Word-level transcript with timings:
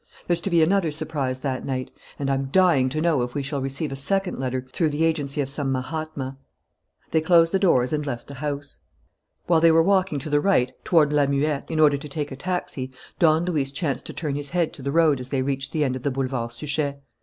There's 0.25 0.41
to 0.41 0.49
be 0.49 0.63
another 0.63 0.89
surprise 0.89 1.41
that 1.41 1.63
night; 1.63 1.91
and 2.17 2.27
I'm 2.27 2.45
dying 2.45 2.89
to 2.89 3.01
know 3.01 3.21
if 3.21 3.35
we 3.35 3.43
shall 3.43 3.61
receive 3.61 3.91
a 3.91 3.95
second 3.95 4.39
letter 4.39 4.65
through 4.73 4.89
the 4.89 5.03
agency 5.05 5.41
of 5.41 5.47
some 5.51 5.71
Mahatma." 5.71 6.39
They 7.11 7.21
closed 7.21 7.53
the 7.53 7.59
doors 7.59 7.93
and 7.93 8.03
left 8.03 8.25
the 8.25 8.33
house. 8.33 8.79
While 9.45 9.61
they 9.61 9.69
were 9.71 9.83
walking 9.83 10.17
to 10.17 10.29
the 10.31 10.41
right, 10.41 10.71
toward 10.83 11.13
La 11.13 11.27
Muette, 11.27 11.69
in 11.69 11.79
order 11.79 11.97
to 11.97 12.09
take 12.09 12.31
a 12.31 12.35
taxi, 12.35 12.89
Don 13.19 13.45
Luis 13.45 13.71
chanced 13.71 14.07
to 14.07 14.13
turn 14.13 14.33
his 14.33 14.49
head 14.49 14.73
to 14.73 14.81
the 14.81 14.91
road 14.91 15.19
as 15.19 15.29
they 15.29 15.43
reached 15.43 15.71
the 15.71 15.83
end 15.83 15.95
of 15.95 16.01
the 16.01 16.09
Boulevard 16.09 16.51
Suchet. 16.51 16.97